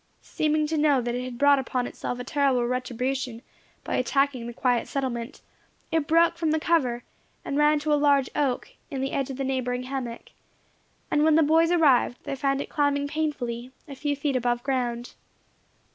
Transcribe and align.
Seeming 0.23 0.65
to 0.65 0.79
know 0.79 0.99
that 0.99 1.13
it 1.13 1.23
had 1.23 1.37
brought 1.37 1.59
upon 1.59 1.85
itself 1.85 2.17
a 2.17 2.23
terrible 2.23 2.65
retribution, 2.65 3.43
by 3.83 3.97
attacking 3.97 4.47
the 4.47 4.51
quiet 4.53 4.87
settlement, 4.87 5.41
it 5.91 6.07
broke 6.07 6.39
from 6.39 6.49
the 6.49 6.59
cover, 6.59 7.03
and 7.45 7.55
ran 7.55 7.77
to 7.81 7.93
a 7.93 8.01
large 8.01 8.27
oak, 8.35 8.69
in 8.89 9.01
the 9.01 9.11
edge 9.11 9.29
of 9.29 9.37
the 9.37 9.43
neighbouring 9.43 9.83
hammock, 9.83 10.29
and 11.11 11.23
when 11.23 11.35
the 11.35 11.43
boys 11.43 11.69
arrived, 11.69 12.17
they 12.23 12.35
found 12.35 12.61
it 12.61 12.67
climbing 12.69 13.07
painfully, 13.07 13.71
a 13.87 13.93
few 13.93 14.15
feet 14.15 14.35
above 14.35 14.63
ground. 14.63 15.13